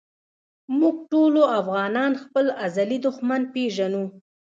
مونږ 0.79 0.97
ټولو 1.11 1.41
افغانان 1.59 2.11
خپل 2.23 2.45
ازلي 2.65 2.97
دښمن 3.05 3.41
پېژنو 3.53 4.03